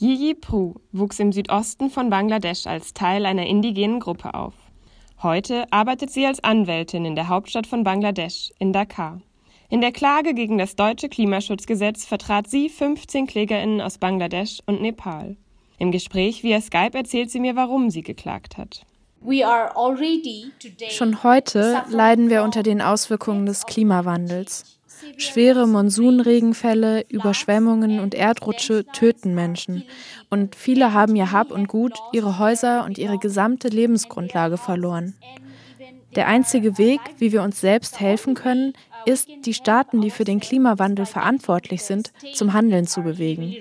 Yiji 0.00 0.34
Pru 0.34 0.74
wuchs 0.92 1.18
im 1.18 1.32
Südosten 1.32 1.90
von 1.90 2.08
Bangladesch 2.08 2.68
als 2.68 2.94
Teil 2.94 3.26
einer 3.26 3.46
indigenen 3.46 3.98
Gruppe 3.98 4.34
auf. 4.34 4.54
Heute 5.24 5.64
arbeitet 5.72 6.10
sie 6.10 6.24
als 6.24 6.42
Anwältin 6.44 7.04
in 7.04 7.16
der 7.16 7.26
Hauptstadt 7.28 7.66
von 7.66 7.82
Bangladesch, 7.82 8.52
in 8.60 8.72
Dhaka. 8.72 9.20
In 9.68 9.80
der 9.80 9.90
Klage 9.90 10.34
gegen 10.34 10.56
das 10.56 10.76
deutsche 10.76 11.08
Klimaschutzgesetz 11.08 12.04
vertrat 12.04 12.48
sie 12.48 12.68
15 12.68 13.26
KlägerInnen 13.26 13.80
aus 13.80 13.98
Bangladesch 13.98 14.60
und 14.66 14.80
Nepal. 14.80 15.36
Im 15.78 15.90
Gespräch 15.90 16.44
via 16.44 16.60
Skype 16.60 16.96
erzählt 16.96 17.32
sie 17.32 17.40
mir, 17.40 17.56
warum 17.56 17.90
sie 17.90 18.02
geklagt 18.02 18.56
hat. 18.56 18.86
Schon 20.90 21.22
heute 21.24 21.82
leiden 21.90 22.30
wir 22.30 22.44
unter 22.44 22.62
den 22.62 22.80
Auswirkungen 22.80 23.46
des 23.46 23.66
Klimawandels. 23.66 24.77
Schwere 25.16 25.66
Monsunregenfälle, 25.66 27.04
Überschwemmungen 27.08 28.00
und 28.00 28.14
Erdrutsche 28.14 28.84
töten 28.92 29.34
Menschen. 29.34 29.84
Und 30.30 30.54
viele 30.54 30.92
haben 30.92 31.16
ihr 31.16 31.32
Hab 31.32 31.50
und 31.50 31.68
Gut, 31.68 31.94
ihre 32.12 32.38
Häuser 32.38 32.84
und 32.84 32.98
ihre 32.98 33.18
gesamte 33.18 33.68
Lebensgrundlage 33.68 34.56
verloren. 34.56 35.14
Der 36.16 36.26
einzige 36.26 36.78
Weg, 36.78 37.00
wie 37.18 37.32
wir 37.32 37.42
uns 37.42 37.60
selbst 37.60 38.00
helfen 38.00 38.34
können, 38.34 38.72
ist, 39.04 39.28
die 39.44 39.54
Staaten, 39.54 40.00
die 40.00 40.10
für 40.10 40.24
den 40.24 40.40
Klimawandel 40.40 41.06
verantwortlich 41.06 41.82
sind, 41.82 42.12
zum 42.34 42.52
Handeln 42.52 42.86
zu 42.86 43.02
bewegen. 43.02 43.54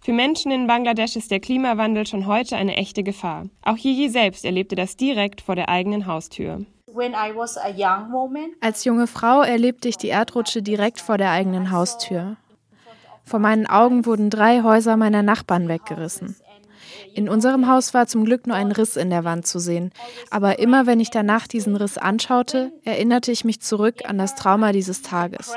Für 0.00 0.12
Menschen 0.12 0.50
in 0.50 0.66
Bangladesch 0.66 1.16
ist 1.16 1.30
der 1.30 1.40
Klimawandel 1.40 2.06
schon 2.06 2.26
heute 2.26 2.56
eine 2.56 2.76
echte 2.76 3.02
Gefahr. 3.02 3.48
Auch 3.62 3.76
Yiji 3.76 4.08
selbst 4.08 4.44
erlebte 4.44 4.74
das 4.74 4.96
direkt 4.96 5.40
vor 5.40 5.54
der 5.54 5.68
eigenen 5.68 6.06
Haustür. 6.06 6.64
Als 8.60 8.84
junge 8.84 9.06
Frau 9.06 9.42
erlebte 9.42 9.88
ich 9.88 9.96
die 9.96 10.08
Erdrutsche 10.08 10.62
direkt 10.62 11.00
vor 11.00 11.18
der 11.18 11.30
eigenen 11.30 11.70
Haustür. 11.70 12.36
Vor 13.24 13.40
meinen 13.40 13.66
Augen 13.66 14.06
wurden 14.06 14.30
drei 14.30 14.62
Häuser 14.62 14.96
meiner 14.96 15.22
Nachbarn 15.22 15.68
weggerissen. 15.68 16.36
In 17.14 17.28
unserem 17.28 17.68
Haus 17.68 17.94
war 17.94 18.06
zum 18.06 18.24
Glück 18.24 18.46
nur 18.46 18.56
ein 18.56 18.72
Riss 18.72 18.96
in 18.96 19.10
der 19.10 19.24
Wand 19.24 19.46
zu 19.46 19.58
sehen, 19.58 19.92
aber 20.30 20.58
immer 20.58 20.86
wenn 20.86 21.00
ich 21.00 21.10
danach 21.10 21.46
diesen 21.46 21.76
Riss 21.76 21.98
anschaute, 21.98 22.72
erinnerte 22.84 23.32
ich 23.32 23.44
mich 23.44 23.60
zurück 23.60 24.08
an 24.08 24.18
das 24.18 24.34
Trauma 24.34 24.72
dieses 24.72 25.02
Tages. 25.02 25.52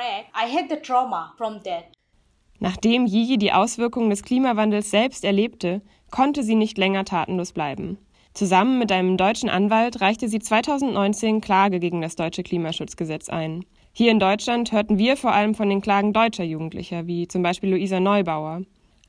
Nachdem 2.59 3.05
Yiji 3.05 3.37
die 3.37 3.53
Auswirkungen 3.53 4.09
des 4.09 4.23
Klimawandels 4.23 4.89
selbst 4.89 5.23
erlebte, 5.23 5.81
konnte 6.09 6.43
sie 6.43 6.55
nicht 6.55 6.77
länger 6.77 7.05
tatenlos 7.05 7.51
bleiben. 7.51 7.97
Zusammen 8.37 8.77
mit 8.77 8.91
einem 8.91 9.17
deutschen 9.17 9.49
Anwalt 9.49 9.99
reichte 9.99 10.29
sie 10.29 10.37
2019 10.37 11.41
Klage 11.41 11.79
gegen 11.79 12.01
das 12.01 12.15
deutsche 12.15 12.43
Klimaschutzgesetz 12.43 13.29
ein. 13.29 13.65
Hier 13.93 14.11
in 14.11 14.19
Deutschland 14.19 14.71
hörten 14.71 14.99
wir 14.99 15.17
vor 15.17 15.33
allem 15.33 15.55
von 15.55 15.67
den 15.71 15.81
Klagen 15.81 16.13
deutscher 16.13 16.43
Jugendlicher, 16.43 17.07
wie 17.07 17.27
zum 17.27 17.41
Beispiel 17.41 17.71
Luisa 17.71 17.99
Neubauer. 17.99 18.61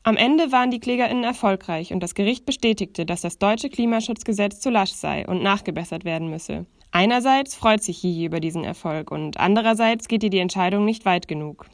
Am 0.02 0.16
Ende 0.16 0.50
waren 0.50 0.70
die 0.70 0.80
KlägerInnen 0.80 1.24
erfolgreich 1.24 1.92
und 1.92 2.02
das 2.02 2.14
Gericht 2.14 2.46
bestätigte, 2.46 3.04
dass 3.04 3.20
das 3.20 3.36
deutsche 3.36 3.68
Klimaschutzgesetz 3.68 4.60
zu 4.60 4.70
lasch 4.70 4.92
sei 4.92 5.26
und 5.26 5.42
nachgebessert 5.42 6.06
werden 6.06 6.30
müsse. 6.30 6.64
Einerseits 6.90 7.54
freut 7.54 7.82
sich 7.82 7.98
Hihi 7.98 8.24
über 8.24 8.40
diesen 8.40 8.64
Erfolg 8.64 9.10
und 9.10 9.38
andererseits 9.38 10.08
geht 10.08 10.22
ihr 10.22 10.30
die 10.30 10.38
Entscheidung 10.38 10.86
nicht 10.86 11.04
weit 11.04 11.28
genug. 11.28 11.66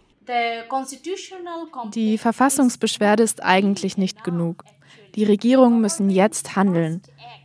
Die 1.94 2.18
Verfassungsbeschwerde 2.18 3.22
ist 3.22 3.44
eigentlich 3.44 3.96
nicht 3.96 4.24
genug. 4.24 4.64
Die 5.14 5.22
Regierungen 5.22 5.80
müssen 5.80 6.11
jetzt 6.11 6.56
handeln. 6.56 7.00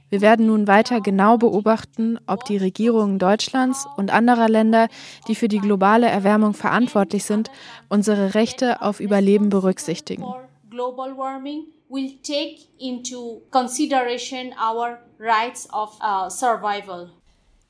Wir 0.10 0.22
werden 0.22 0.48
nun 0.48 0.68
weiter 0.68 1.02
genau 1.02 1.38
beobachten, 1.38 2.18
ob 2.26 2.46
die 2.46 2.58
Regierungen 2.58 3.20
Deutschlands 3.20 3.88
und 3.96 4.12
anderer 4.12 4.50
Länder, 4.50 4.88
die 5.28 5.36
für 5.36 5.48
die 5.48 5.60
globale 5.60 6.08
Erwärmung 6.08 6.54
verantwortlich 6.54 7.26
sind, 7.26 7.52
unsere 7.90 8.34
Rechte 8.34 8.82
auf 8.82 9.00
Überleben 9.00 9.50
berücksichtigen. 9.50 10.26
Global 10.70 11.16
warming 11.18 11.66
will 11.90 12.18
take 12.24 12.58
into 12.80 13.42
consideration 13.52 14.54
our 14.54 15.00
rights 15.20 15.68
of 15.74 15.98
uh, 16.02 16.30
survival. 16.30 17.10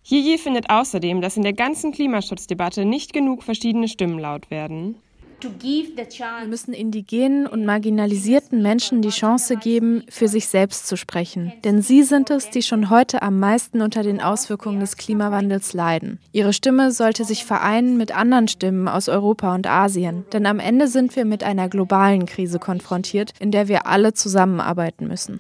Findet 0.04 0.70
außerdem, 0.70 1.22
dass 1.22 1.38
in 1.38 1.44
der 1.44 1.54
ganzen 1.54 1.92
Klimaschutzdebatte 1.92 2.86
nicht 2.86 3.14
genug 3.14 3.44
verschiedene 3.44 3.88
Stimmen 3.88 4.18
laut 4.18 4.50
werden. 4.50 4.96
Wir 5.42 6.48
müssen 6.48 6.74
indigenen 6.74 7.48
und 7.48 7.66
marginalisierten 7.66 8.62
Menschen 8.62 9.02
die 9.02 9.10
Chance 9.10 9.56
geben, 9.58 10.04
für 10.10 10.28
sich 10.28 10.48
selbst 10.48 10.88
zu 10.88 10.98
sprechen. 10.98 11.54
Denn 11.64 11.82
sie 11.82 12.04
sind 12.04 12.30
es, 12.30 12.50
die 12.50 12.62
schon 12.62 12.90
heute 12.90 13.22
am 13.22 13.40
meisten 13.40 13.82
unter 13.82 14.04
den 14.04 14.22
Auswirkungen 14.22 14.80
des 14.80 14.98
Klimawandels 14.98 15.74
leiden. 15.74 16.20
Ihre 16.32 16.54
Stimme 16.54 16.92
sollte 16.92 17.24
sich 17.26 17.46
vereinen 17.46 17.98
mit 17.98 18.16
anderen 18.16 18.48
Stimmen 18.48 18.88
aus 18.88 19.10
Europa 19.10 19.56
und 19.56 19.68
Asien. 19.68 20.26
Denn 20.34 20.46
am 20.46 20.60
Ende 20.60 20.88
sind 20.88 21.16
wir 21.16 21.26
mit 21.26 21.44
einer 21.44 21.70
globalen 21.70 22.26
Krise 22.26 22.60
konfrontiert, 22.60 23.34
in 23.40 23.52
der 23.52 23.68
wir 23.68 23.88
alle 23.88 24.14
zusammenarbeiten 24.14 25.08
müssen. 25.08 25.40